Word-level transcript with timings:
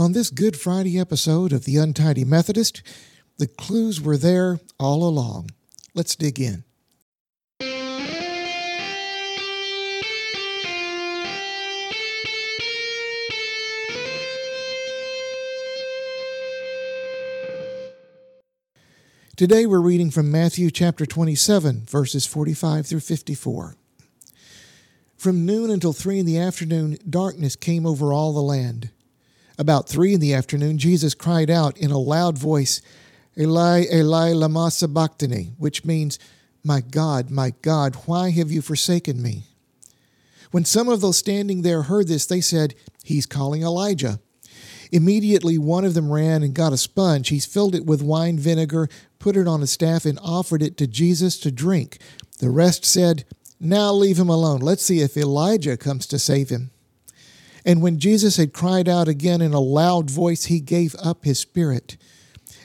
On 0.00 0.12
this 0.12 0.30
Good 0.30 0.58
Friday 0.58 0.98
episode 0.98 1.52
of 1.52 1.66
The 1.66 1.76
Untidy 1.76 2.24
Methodist, 2.24 2.82
the 3.36 3.46
clues 3.46 4.00
were 4.00 4.16
there 4.16 4.58
all 4.78 5.06
along. 5.06 5.50
Let's 5.92 6.16
dig 6.16 6.40
in. 6.40 6.64
Today 19.36 19.66
we're 19.66 19.80
reading 19.80 20.10
from 20.10 20.30
Matthew 20.30 20.70
chapter 20.70 21.04
27, 21.04 21.84
verses 21.84 22.24
45 22.24 22.86
through 22.86 23.00
54. 23.00 23.76
From 25.18 25.44
noon 25.44 25.68
until 25.68 25.92
three 25.92 26.18
in 26.18 26.24
the 26.24 26.38
afternoon, 26.38 26.96
darkness 27.06 27.54
came 27.54 27.84
over 27.84 28.14
all 28.14 28.32
the 28.32 28.40
land. 28.40 28.88
About 29.60 29.86
three 29.86 30.14
in 30.14 30.20
the 30.20 30.32
afternoon, 30.32 30.78
Jesus 30.78 31.12
cried 31.12 31.50
out 31.50 31.76
in 31.76 31.90
a 31.90 31.98
loud 31.98 32.38
voice, 32.38 32.80
Eli, 33.36 33.84
Eli, 33.92 34.32
lama 34.32 34.70
sabachthani, 34.70 35.52
which 35.58 35.84
means, 35.84 36.18
My 36.64 36.80
God, 36.80 37.30
my 37.30 37.52
God, 37.60 37.94
why 38.06 38.30
have 38.30 38.50
you 38.50 38.62
forsaken 38.62 39.20
me? 39.20 39.42
When 40.50 40.64
some 40.64 40.88
of 40.88 41.02
those 41.02 41.18
standing 41.18 41.60
there 41.60 41.82
heard 41.82 42.08
this, 42.08 42.24
they 42.24 42.40
said, 42.40 42.74
He's 43.04 43.26
calling 43.26 43.60
Elijah. 43.60 44.18
Immediately 44.92 45.58
one 45.58 45.84
of 45.84 45.92
them 45.92 46.10
ran 46.10 46.42
and 46.42 46.54
got 46.54 46.72
a 46.72 46.78
sponge. 46.78 47.28
He 47.28 47.38
filled 47.38 47.74
it 47.74 47.84
with 47.84 48.02
wine 48.02 48.38
vinegar, 48.38 48.88
put 49.18 49.36
it 49.36 49.46
on 49.46 49.62
a 49.62 49.66
staff, 49.66 50.06
and 50.06 50.18
offered 50.22 50.62
it 50.62 50.78
to 50.78 50.86
Jesus 50.86 51.38
to 51.38 51.50
drink. 51.50 51.98
The 52.38 52.48
rest 52.48 52.86
said, 52.86 53.26
Now 53.60 53.92
leave 53.92 54.18
him 54.18 54.30
alone. 54.30 54.60
Let's 54.60 54.82
see 54.82 55.02
if 55.02 55.18
Elijah 55.18 55.76
comes 55.76 56.06
to 56.06 56.18
save 56.18 56.48
him. 56.48 56.70
And 57.64 57.82
when 57.82 57.98
Jesus 57.98 58.36
had 58.36 58.52
cried 58.52 58.88
out 58.88 59.08
again 59.08 59.40
in 59.40 59.52
a 59.52 59.60
loud 59.60 60.10
voice, 60.10 60.44
he 60.44 60.60
gave 60.60 60.94
up 61.02 61.24
his 61.24 61.38
spirit. 61.38 61.96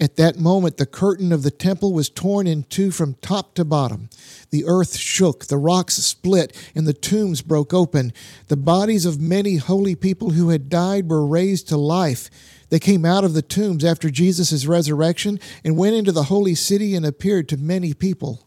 At 0.00 0.16
that 0.16 0.38
moment, 0.38 0.78
the 0.78 0.86
curtain 0.86 1.30
of 1.30 1.42
the 1.42 1.50
temple 1.50 1.92
was 1.92 2.08
torn 2.08 2.46
in 2.46 2.62
two 2.62 2.90
from 2.90 3.14
top 3.20 3.54
to 3.56 3.66
bottom. 3.66 4.08
The 4.48 4.64
earth 4.64 4.96
shook, 4.96 5.46
the 5.46 5.58
rocks 5.58 5.96
split, 5.96 6.56
and 6.74 6.86
the 6.86 6.94
tombs 6.94 7.42
broke 7.42 7.74
open. 7.74 8.14
The 8.48 8.56
bodies 8.56 9.04
of 9.04 9.20
many 9.20 9.56
holy 9.56 9.94
people 9.94 10.30
who 10.30 10.48
had 10.48 10.70
died 10.70 11.10
were 11.10 11.26
raised 11.26 11.68
to 11.68 11.76
life. 11.76 12.30
They 12.70 12.78
came 12.78 13.04
out 13.04 13.24
of 13.24 13.34
the 13.34 13.42
tombs 13.42 13.84
after 13.84 14.10
Jesus' 14.10 14.64
resurrection 14.64 15.38
and 15.64 15.76
went 15.76 15.96
into 15.96 16.12
the 16.12 16.24
holy 16.24 16.54
city 16.54 16.94
and 16.94 17.04
appeared 17.04 17.46
to 17.50 17.58
many 17.58 17.92
people. 17.92 18.46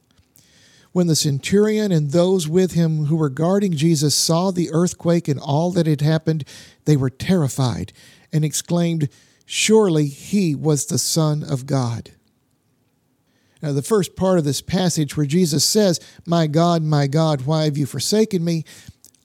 When 0.94 1.08
the 1.08 1.16
centurion 1.16 1.92
and 1.92 2.12
those 2.12 2.48
with 2.48 2.72
him 2.74 3.06
who 3.06 3.16
were 3.16 3.30
guarding 3.30 3.74
Jesus 3.74 4.16
saw 4.16 4.52
the 4.52 4.70
earthquake 4.72 5.28
and 5.28 5.40
all 5.40 5.72
that 5.72 5.88
had 5.88 6.02
happened, 6.02 6.46
they 6.86 6.96
were 6.96 7.10
terrified 7.10 7.92
and 8.32 8.46
exclaimed, 8.46 9.10
Surely 9.46 10.06
he 10.06 10.56
was 10.56 10.86
the 10.86 10.98
Son 10.98 11.44
of 11.44 11.66
God. 11.66 12.12
Now, 13.62 13.74
the 13.74 13.82
first 13.82 14.16
part 14.16 14.38
of 14.38 14.46
this 14.46 14.62
passage 14.62 15.18
where 15.18 15.26
Jesus 15.26 15.66
says, 15.66 16.00
My 16.26 16.48
God, 16.48 16.84
my 16.84 17.08
God, 17.08 17.42
why 17.42 17.66
have 17.66 17.78
you 17.78 17.86
forsaken 17.86 18.44
me? 18.44 18.64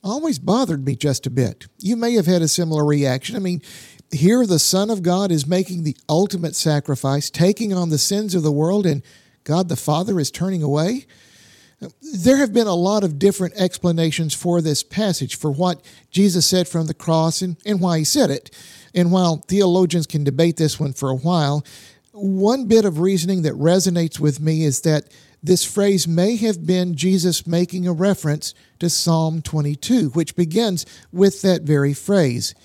always 0.03 0.39
bothered 0.39 0.85
me 0.85 0.97
just 0.97 1.27
a 1.27 1.31
bit. 1.31 1.67
You 1.79 1.97
may 1.97 2.15
have 2.15 2.27
had 2.27 2.43
a 2.43 2.49
similar 2.49 2.85
reaction. 2.85 3.37
I 3.37 3.41
mean, 3.41 3.63
here 4.11 4.47
the 4.47 4.59
Son 4.59 4.91
of 4.91 5.03
God 5.03 5.31
is 5.31 5.47
making 5.47 5.83
the 5.83 5.97
ultimate 6.09 6.57
sacrifice, 6.57 7.31
taking 7.31 7.73
on 7.73 7.91
the 7.91 7.99
sins 7.99 8.35
of 8.35 8.43
the 8.43 8.53
world, 8.53 8.87
and 8.87 9.03
God 9.45 9.69
the 9.69 9.77
Father 9.77 10.19
is 10.19 10.31
turning 10.31 10.63
away. 10.63 11.07
There 11.81 12.39
have 12.39 12.53
been 12.53 12.67
a 12.67 12.75
lot 12.75 13.05
of 13.05 13.19
different 13.19 13.55
explanations 13.57 14.35
for 14.35 14.61
this 14.61 14.83
passage, 14.83 15.37
for 15.37 15.51
what 15.51 15.85
Jesus 16.11 16.45
said 16.47 16.67
from 16.67 16.87
the 16.87 16.95
cross 16.95 17.41
and, 17.41 17.57
and 17.65 17.81
why 17.81 17.99
he 17.99 18.05
said 18.05 18.31
it. 18.31 18.51
And 18.95 19.13
while 19.13 19.37
theologians 19.37 20.07
can 20.07 20.25
debate 20.25 20.57
this 20.57 20.81
one 20.81 20.93
for 20.93 21.09
a 21.09 21.17
while, 21.17 21.65
one 22.13 22.67
bit 22.67 22.85
of 22.85 22.99
reasoning 22.99 23.43
that 23.43 23.53
resonates 23.53 24.19
with 24.19 24.41
me 24.41 24.65
is 24.65 24.81
that 24.81 25.13
this 25.41 25.65
phrase 25.65 26.09
may 26.09 26.35
have 26.37 26.67
been 26.67 26.97
Jesus 26.97 27.47
making 27.47 27.87
a 27.87 27.93
reference 27.93 28.55
to 28.81 28.91
Psalm 28.91 29.41
22, 29.41 30.11
which 30.11 30.35
begins 30.35 30.85
with 31.13 31.43
that 31.43 31.63
very 31.63 31.95
phrase. 31.95 32.57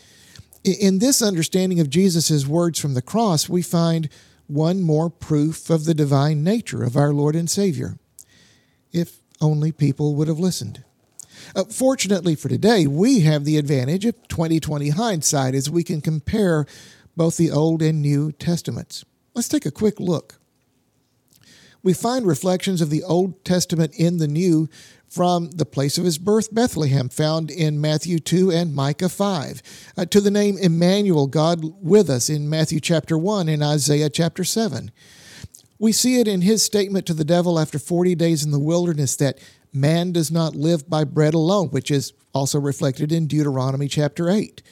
In 0.63 0.97
this 0.97 1.21
understanding 1.21 1.79
of 1.79 1.89
Jesus' 1.89 2.47
words 2.47 2.79
from 2.79 2.95
the 2.95 3.01
cross, 3.01 3.47
we 3.47 3.61
find 3.61 4.09
one 4.47 4.81
more 4.81 5.09
proof 5.09 5.69
of 5.69 5.85
the 5.85 5.93
divine 5.93 6.43
nature 6.43 6.83
of 6.83 6.97
our 6.97 7.13
Lord 7.13 7.35
and 7.35 7.49
Savior. 7.49 7.99
If 8.93 9.19
only 9.41 9.71
people 9.71 10.15
would 10.15 10.27
have 10.27 10.39
listened. 10.39 10.83
Uh, 11.55 11.65
fortunately 11.65 12.35
for 12.35 12.47
today, 12.47 12.87
we 12.87 13.21
have 13.21 13.43
the 13.43 13.57
advantage 13.57 14.05
of 14.05 14.15
2020 14.27 14.89
hindsight 14.89 15.55
as 15.55 15.69
we 15.69 15.83
can 15.83 15.99
compare 15.99 16.65
both 17.17 17.37
the 17.37 17.51
Old 17.51 17.81
and 17.81 18.01
New 18.01 18.31
Testaments. 18.31 19.03
Let's 19.33 19.49
take 19.49 19.65
a 19.65 19.71
quick 19.71 19.99
look. 19.99 20.35
We 21.81 21.93
find 21.93 22.25
reflections 22.25 22.79
of 22.79 22.89
the 22.89 23.03
Old 23.03 23.43
Testament 23.43 23.93
in 23.97 24.17
the 24.17 24.27
New 24.27 24.69
from 25.09 25.51
the 25.51 25.65
place 25.65 25.99
of 25.99 26.05
his 26.05 26.17
birth, 26.17 26.53
Bethlehem, 26.53 27.07
found 27.07 27.51
in 27.51 27.79
Matthew 27.79 28.17
2 28.17 28.49
and 28.49 28.73
Micah 28.73 29.09
5, 29.09 29.61
uh, 29.95 30.05
to 30.05 30.19
the 30.19 30.31
name 30.31 30.57
Emmanuel, 30.57 31.27
God 31.27 31.63
with 31.83 32.09
us, 32.09 32.29
in 32.29 32.49
Matthew 32.49 32.79
chapter 32.79 33.15
1 33.15 33.47
and 33.47 33.61
Isaiah 33.61 34.09
chapter 34.09 34.43
7. 34.43 34.91
We 35.83 35.91
see 35.91 36.21
it 36.21 36.29
in 36.29 36.39
his 36.39 36.63
statement 36.63 37.05
to 37.07 37.13
the 37.13 37.25
devil 37.25 37.59
after 37.59 37.77
40 37.77 38.15
days 38.15 38.41
in 38.45 38.51
the 38.51 38.57
wilderness 38.57 39.17
that 39.17 39.37
man 39.73 40.13
does 40.13 40.31
not 40.31 40.55
live 40.55 40.89
by 40.89 41.03
bread 41.03 41.33
alone, 41.33 41.71
which 41.71 41.91
is 41.91 42.13
also 42.33 42.57
reflected 42.57 43.11
in 43.11 43.27
Deuteronomy 43.27 43.89
chapter 43.89 44.29
8. 44.29 44.63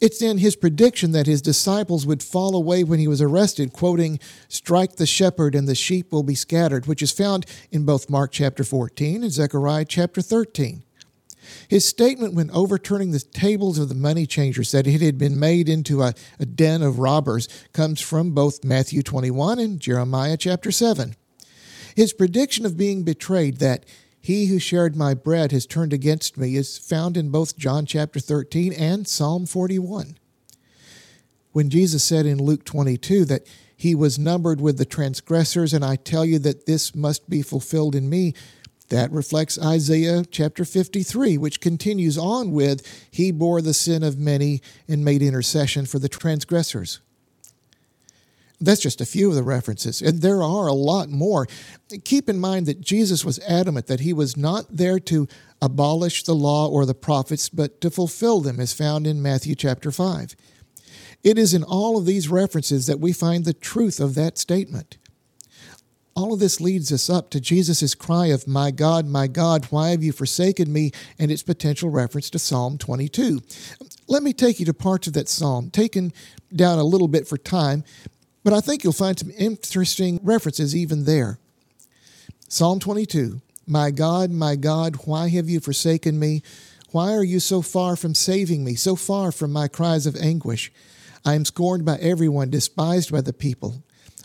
It's 0.00 0.22
in 0.22 0.38
his 0.38 0.54
prediction 0.54 1.10
that 1.10 1.26
his 1.26 1.42
disciples 1.42 2.06
would 2.06 2.22
fall 2.22 2.54
away 2.54 2.84
when 2.84 3.00
he 3.00 3.08
was 3.08 3.20
arrested, 3.20 3.72
quoting, 3.72 4.20
Strike 4.46 4.94
the 4.94 5.04
shepherd 5.04 5.56
and 5.56 5.66
the 5.66 5.74
sheep 5.74 6.12
will 6.12 6.22
be 6.22 6.36
scattered, 6.36 6.86
which 6.86 7.02
is 7.02 7.10
found 7.10 7.44
in 7.72 7.84
both 7.84 8.08
Mark 8.08 8.30
chapter 8.30 8.62
14 8.62 9.24
and 9.24 9.32
Zechariah 9.32 9.84
chapter 9.84 10.22
13. 10.22 10.84
His 11.68 11.84
statement 11.84 12.34
when 12.34 12.50
overturning 12.50 13.10
the 13.10 13.20
tables 13.20 13.78
of 13.78 13.88
the 13.88 13.94
money 13.94 14.26
changers 14.26 14.72
that 14.72 14.86
it 14.86 15.00
had 15.00 15.18
been 15.18 15.38
made 15.38 15.68
into 15.68 16.02
a, 16.02 16.14
a 16.38 16.46
den 16.46 16.82
of 16.82 16.98
robbers 16.98 17.48
comes 17.72 18.00
from 18.00 18.32
both 18.32 18.64
Matthew 18.64 19.02
21 19.02 19.58
and 19.58 19.80
Jeremiah 19.80 20.36
chapter 20.36 20.70
7. 20.70 21.16
His 21.94 22.12
prediction 22.12 22.66
of 22.66 22.76
being 22.76 23.04
betrayed 23.04 23.58
that 23.58 23.86
he 24.20 24.46
who 24.46 24.58
shared 24.58 24.96
my 24.96 25.14
bread 25.14 25.52
has 25.52 25.66
turned 25.66 25.92
against 25.92 26.36
me 26.36 26.56
is 26.56 26.78
found 26.78 27.16
in 27.16 27.30
both 27.30 27.56
John 27.56 27.86
chapter 27.86 28.18
13 28.18 28.72
and 28.72 29.06
Psalm 29.06 29.46
41. 29.46 30.18
When 31.52 31.70
Jesus 31.70 32.04
said 32.04 32.26
in 32.26 32.38
Luke 32.38 32.64
22 32.64 33.24
that 33.26 33.46
he 33.76 33.94
was 33.94 34.18
numbered 34.18 34.60
with 34.60 34.78
the 34.78 34.84
transgressors, 34.84 35.72
and 35.72 35.84
I 35.84 35.96
tell 35.96 36.24
you 36.24 36.38
that 36.40 36.66
this 36.66 36.94
must 36.94 37.30
be 37.30 37.40
fulfilled 37.40 37.94
in 37.94 38.10
me, 38.10 38.34
that 38.88 39.10
reflects 39.10 39.58
Isaiah 39.58 40.24
chapter 40.24 40.64
53, 40.64 41.38
which 41.38 41.60
continues 41.60 42.16
on 42.16 42.52
with, 42.52 42.86
He 43.10 43.32
bore 43.32 43.60
the 43.60 43.74
sin 43.74 44.02
of 44.02 44.18
many 44.18 44.62
and 44.88 45.04
made 45.04 45.22
intercession 45.22 45.86
for 45.86 45.98
the 45.98 46.08
transgressors. 46.08 47.00
That's 48.60 48.80
just 48.80 49.02
a 49.02 49.06
few 49.06 49.28
of 49.28 49.34
the 49.34 49.42
references, 49.42 50.00
and 50.00 50.22
there 50.22 50.42
are 50.42 50.66
a 50.66 50.72
lot 50.72 51.10
more. 51.10 51.46
Keep 52.04 52.28
in 52.28 52.38
mind 52.38 52.64
that 52.66 52.80
Jesus 52.80 53.22
was 53.22 53.38
adamant 53.40 53.86
that 53.86 54.00
he 54.00 54.14
was 54.14 54.36
not 54.36 54.64
there 54.70 54.98
to 55.00 55.28
abolish 55.60 56.22
the 56.22 56.34
law 56.34 56.66
or 56.66 56.86
the 56.86 56.94
prophets, 56.94 57.50
but 57.50 57.80
to 57.82 57.90
fulfill 57.90 58.40
them, 58.40 58.58
as 58.58 58.72
found 58.72 59.06
in 59.06 59.20
Matthew 59.20 59.54
chapter 59.54 59.90
5. 59.90 60.34
It 61.22 61.38
is 61.38 61.52
in 61.52 61.64
all 61.64 61.98
of 61.98 62.06
these 62.06 62.28
references 62.28 62.86
that 62.86 63.00
we 63.00 63.12
find 63.12 63.44
the 63.44 63.52
truth 63.52 64.00
of 64.00 64.14
that 64.14 64.38
statement. 64.38 64.96
All 66.16 66.32
of 66.32 66.40
this 66.40 66.62
leads 66.62 66.90
us 66.92 67.10
up 67.10 67.28
to 67.30 67.40
Jesus' 67.40 67.94
cry 67.94 68.28
of, 68.28 68.48
My 68.48 68.70
God, 68.70 69.06
my 69.06 69.26
God, 69.26 69.66
why 69.66 69.90
have 69.90 70.02
you 70.02 70.12
forsaken 70.12 70.72
me? 70.72 70.90
and 71.18 71.30
its 71.30 71.42
potential 71.42 71.90
reference 71.90 72.30
to 72.30 72.38
Psalm 72.38 72.78
22. 72.78 73.42
Let 74.08 74.22
me 74.22 74.32
take 74.32 74.58
you 74.58 74.64
to 74.66 74.72
parts 74.74 75.06
of 75.06 75.12
that 75.12 75.28
psalm, 75.28 75.70
taken 75.70 76.12
down 76.54 76.78
a 76.78 76.84
little 76.84 77.08
bit 77.08 77.28
for 77.28 77.36
time, 77.36 77.84
but 78.44 78.54
I 78.54 78.60
think 78.60 78.82
you'll 78.82 78.92
find 78.94 79.18
some 79.18 79.30
interesting 79.36 80.18
references 80.22 80.74
even 80.74 81.04
there. 81.04 81.38
Psalm 82.48 82.80
22 82.80 83.42
My 83.66 83.90
God, 83.90 84.30
my 84.30 84.56
God, 84.56 84.96
why 85.04 85.28
have 85.28 85.50
you 85.50 85.60
forsaken 85.60 86.18
me? 86.18 86.42
Why 86.92 87.12
are 87.12 87.24
you 87.24 87.40
so 87.40 87.60
far 87.60 87.94
from 87.94 88.14
saving 88.14 88.64
me, 88.64 88.74
so 88.74 88.96
far 88.96 89.32
from 89.32 89.52
my 89.52 89.68
cries 89.68 90.06
of 90.06 90.16
anguish? 90.16 90.72
I 91.26 91.34
am 91.34 91.44
scorned 91.44 91.84
by 91.84 91.96
everyone, 91.96 92.48
despised 92.48 93.12
by 93.12 93.20
the 93.20 93.34
people. 93.34 93.82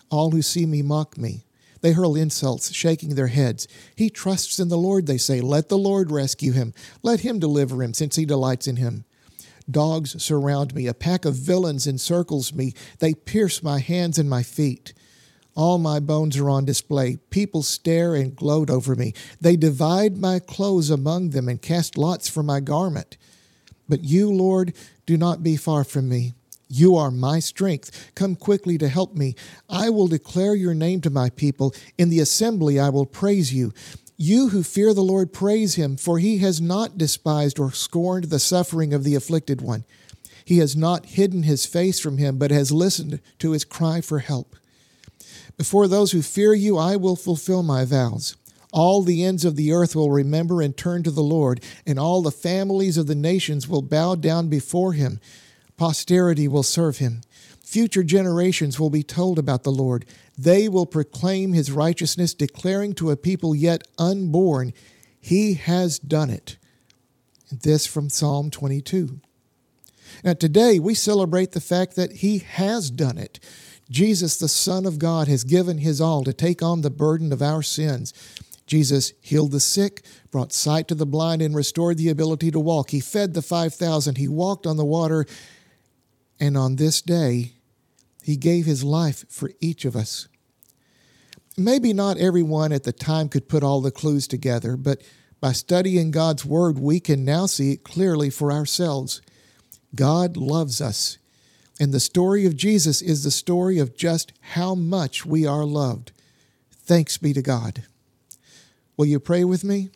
All 0.10 0.32
who 0.32 0.42
see 0.42 0.66
me 0.66 0.82
mock 0.82 1.18
me. 1.18 1.44
They 1.82 1.92
hurl 1.92 2.16
insults, 2.16 2.74
shaking 2.74 3.16
their 3.16 3.28
heads. 3.28 3.68
He 3.96 4.10
trusts 4.10 4.60
in 4.60 4.70
the 4.70 4.78
Lord, 4.78 5.08
they 5.08 5.18
say. 5.18 5.42
Let 5.42 5.70
the 5.70 5.78
Lord 5.78 6.12
rescue 6.12 6.52
him. 6.52 6.74
Let 7.02 7.22
him 7.22 7.40
deliver 7.40 7.82
him, 7.84 7.94
since 7.94 8.16
he 8.16 8.26
delights 8.26 8.68
in 8.68 8.78
him. 8.78 9.06
Dogs 9.70 10.22
surround 10.24 10.74
me. 10.76 10.88
A 10.88 10.94
pack 10.94 11.26
of 11.26 11.36
villains 11.36 11.88
encircles 11.88 12.54
me. 12.54 12.74
They 13.00 13.14
pierce 13.14 13.64
my 13.64 13.80
hands 13.80 14.18
and 14.18 14.30
my 14.30 14.44
feet. 14.44 14.94
All 15.56 15.78
my 15.78 16.00
bones 16.00 16.38
are 16.38 16.50
on 16.50 16.66
display. 16.66 17.18
People 17.30 17.62
stare 17.62 18.16
and 18.16 18.36
gloat 18.36 18.70
over 18.70 18.96
me. 18.96 19.14
They 19.40 19.56
divide 19.56 20.18
my 20.18 20.40
clothes 20.40 20.90
among 20.90 21.32
them 21.32 21.50
and 21.50 21.62
cast 21.62 21.98
lots 21.98 22.30
for 22.30 22.42
my 22.42 22.60
garment. 22.60 23.18
But 23.90 24.04
you, 24.04 24.32
Lord, 24.32 24.74
do 25.06 25.18
not 25.18 25.44
be 25.44 25.58
far 25.58 25.84
from 25.84 26.08
me. 26.08 26.34
You 26.74 26.96
are 26.96 27.12
my 27.12 27.40
strength. 27.40 28.12
Come 28.16 28.38
quickly 28.38 28.78
to 28.78 28.88
help 28.88 29.14
me. 29.14 29.36
I 29.70 29.90
will 29.90 30.08
declare 30.08 30.56
your 30.56 30.74
name 30.74 31.02
to 31.02 31.10
my 31.10 31.30
people. 31.30 31.76
In 31.98 32.10
the 32.10 32.22
assembly 32.22 32.80
I 32.80 32.88
will 32.88 33.06
praise 33.06 33.54
you. 33.54 33.74
You 34.16 34.50
who 34.50 34.64
fear 34.64 34.94
the 34.94 35.04
Lord, 35.04 35.34
praise 35.34 35.76
him, 35.76 35.98
for 35.98 36.18
he 36.18 36.38
has 36.38 36.62
not 36.62 36.98
despised 36.98 37.60
or 37.60 37.74
scorned 37.74 38.26
the 38.26 38.40
suffering 38.40 38.94
of 38.94 39.04
the 39.04 39.16
afflicted 39.16 39.60
one. 39.60 39.84
He 40.46 40.60
has 40.60 40.74
not 40.74 41.08
hidden 41.08 41.44
his 41.44 41.66
face 41.66 42.00
from 42.00 42.18
him, 42.18 42.38
but 42.38 42.52
has 42.52 42.72
listened 42.72 43.20
to 43.40 43.52
his 43.52 43.66
cry 43.66 44.00
for 44.00 44.20
help. 44.20 44.56
Before 45.58 45.90
those 45.90 46.14
who 46.14 46.22
fear 46.22 46.54
you, 46.54 46.78
I 46.78 46.96
will 46.96 47.18
fulfill 47.18 47.64
my 47.64 47.84
vows. 47.84 48.38
All 48.72 49.02
the 49.02 49.26
ends 49.26 49.44
of 49.44 49.58
the 49.58 49.74
earth 49.74 49.94
will 49.94 50.10
remember 50.10 50.62
and 50.62 50.78
turn 50.78 51.04
to 51.04 51.12
the 51.12 51.22
Lord, 51.22 51.62
and 51.86 52.00
all 52.00 52.22
the 52.22 52.32
families 52.32 52.96
of 52.96 53.08
the 53.08 53.16
nations 53.16 53.68
will 53.68 53.82
bow 53.82 54.16
down 54.16 54.48
before 54.48 54.94
him. 54.94 55.20
Posterity 55.82 56.48
will 56.48 56.62
serve 56.62 57.00
him. 57.00 57.22
Future 57.64 58.04
generations 58.04 58.80
will 58.80 58.92
be 58.92 59.02
told 59.02 59.40
about 59.40 59.64
the 59.64 59.72
Lord. 59.72 60.06
They 60.38 60.70
will 60.70 60.86
proclaim 60.86 61.54
his 61.54 61.72
righteousness, 61.72 62.36
declaring 62.36 62.94
to 62.94 63.10
a 63.10 63.18
people 63.18 63.56
yet 63.56 63.88
unborn, 63.98 64.74
He 65.20 65.56
has 65.56 65.98
done 65.98 66.30
it. 66.30 66.58
This 67.52 67.88
from 67.88 68.10
Psalm 68.10 68.52
22. 68.52 69.22
Now, 70.24 70.34
today 70.34 70.78
we 70.78 70.94
celebrate 70.94 71.54
the 71.54 71.60
fact 71.60 71.96
that 71.96 72.18
He 72.18 72.38
has 72.38 72.92
done 72.92 73.18
it. 73.18 73.40
Jesus, 73.90 74.38
the 74.38 74.48
Son 74.48 74.86
of 74.86 75.00
God, 75.00 75.28
has 75.28 75.44
given 75.44 75.80
His 75.80 76.00
all 76.00 76.24
to 76.26 76.32
take 76.32 76.62
on 76.62 76.82
the 76.82 76.92
burden 76.92 77.34
of 77.34 77.42
our 77.42 77.64
sins. 77.64 78.14
Jesus 78.68 79.14
healed 79.20 79.52
the 79.52 79.60
sick, 79.60 80.04
brought 80.30 80.54
sight 80.54 80.88
to 80.90 80.96
the 80.96 81.08
blind, 81.08 81.42
and 81.42 81.56
restored 81.56 81.98
the 81.98 82.10
ability 82.10 82.52
to 82.52 82.60
walk. 82.60 82.92
He 82.92 83.00
fed 83.00 83.34
the 83.34 83.42
5,000. 83.42 84.20
He 84.20 84.28
walked 84.28 84.68
on 84.68 84.78
the 84.78 84.86
water. 84.86 85.26
And 86.42 86.58
on 86.58 86.78
this 86.78 87.04
day, 87.04 87.54
he 88.24 88.36
gave 88.36 88.66
his 88.66 88.84
life 88.84 89.26
for 89.30 89.52
each 89.60 89.86
of 89.86 89.96
us. 89.96 90.28
Maybe 91.56 91.94
not 91.94 92.18
everyone 92.18 92.72
at 92.72 92.84
the 92.84 92.92
time 92.92 93.30
could 93.30 93.48
put 93.48 93.64
all 93.64 93.80
the 93.80 93.92
clues 93.92 94.28
together, 94.28 94.76
but 94.76 95.04
by 95.40 95.52
studying 95.52 96.10
God's 96.10 96.44
Word, 96.44 96.80
we 96.80 97.00
can 97.00 97.24
now 97.24 97.46
see 97.46 97.74
it 97.74 97.84
clearly 97.84 98.32
for 98.32 98.52
ourselves. 98.52 99.22
God 99.94 100.36
loves 100.36 100.82
us, 100.82 101.20
and 101.80 101.94
the 101.94 102.00
story 102.00 102.48
of 102.48 102.56
Jesus 102.56 103.04
is 103.04 103.24
the 103.24 103.30
story 103.30 103.78
of 103.78 103.96
just 103.96 104.34
how 104.42 104.74
much 104.74 105.26
we 105.26 105.46
are 105.46 105.66
loved. 105.66 106.12
Thanks 106.72 107.18
be 107.18 107.34
to 107.34 107.44
God. 107.44 107.84
Will 108.98 109.06
you 109.06 109.20
pray 109.20 109.44
with 109.44 109.64
me? 109.64 109.92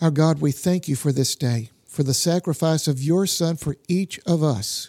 Our 0.00 0.12
God, 0.12 0.40
we 0.40 0.52
thank 0.52 0.86
you 0.86 0.94
for 0.94 1.10
this 1.10 1.34
day, 1.34 1.70
for 1.84 2.04
the 2.04 2.14
sacrifice 2.14 2.86
of 2.86 3.02
your 3.02 3.26
Son 3.26 3.56
for 3.56 3.76
each 3.88 4.20
of 4.24 4.44
us. 4.44 4.88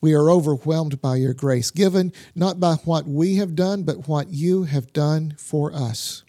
We 0.00 0.14
are 0.14 0.30
overwhelmed 0.30 1.00
by 1.00 1.16
your 1.16 1.34
grace, 1.34 1.70
given 1.70 2.12
not 2.34 2.58
by 2.58 2.74
what 2.84 3.06
we 3.06 3.36
have 3.36 3.54
done, 3.54 3.82
but 3.82 4.08
what 4.08 4.28
you 4.28 4.64
have 4.64 4.92
done 4.92 5.34
for 5.38 5.72
us. 5.72 6.22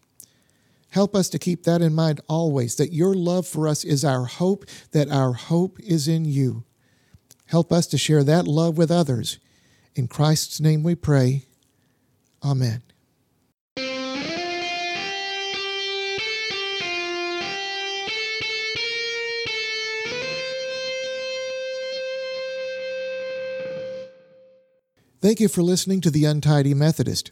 Help 0.90 1.16
us 1.16 1.30
to 1.30 1.40
keep 1.40 1.64
that 1.64 1.82
in 1.82 1.94
mind 1.94 2.20
always, 2.28 2.76
that 2.76 2.92
your 2.92 3.14
love 3.14 3.48
for 3.48 3.68
us 3.68 3.86
is 3.86 4.04
our 4.04 4.26
hope, 4.26 4.66
that 4.92 5.10
our 5.10 5.32
hope 5.34 5.80
is 5.80 6.08
in 6.08 6.26
you. 6.26 6.66
Help 7.46 7.72
us 7.72 7.88
to 7.88 7.98
share 7.98 8.24
that 8.26 8.46
love 8.48 8.78
with 8.78 8.92
others. 8.92 9.40
In 9.96 10.08
Christ's 10.08 10.60
name 10.60 10.84
we 10.84 10.96
pray. 10.96 11.46
Amen. 12.44 12.82
Thank 25.22 25.40
you 25.40 25.50
for 25.50 25.62
listening 25.62 26.02
to 26.02 26.10
The 26.10 26.26
Untidy 26.26 26.74
Methodist. 26.74 27.30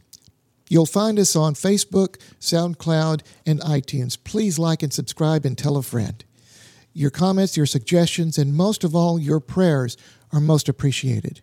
You'll 0.69 0.86
find 0.86 1.18
us 1.18 1.36
on 1.36 1.56
Facebook, 1.56 2.21
SoundCloud, 2.39 3.21
and 3.47 3.59
iTunes. 3.62 4.15
Please 4.24 4.59
like 4.59 4.83
and 4.83 4.94
subscribe 4.94 5.44
and 5.44 5.57
tell 5.57 5.75
a 5.75 5.81
friend. 5.81 6.24
Your 6.94 7.09
comments, 7.09 7.57
your 7.57 7.65
suggestions, 7.65 8.38
and 8.38 8.53
most 8.53 8.83
of 8.83 8.95
all, 8.95 9.18
your 9.18 9.39
prayers 9.39 9.97
are 10.31 10.39
most 10.39 10.69
appreciated. 10.69 11.41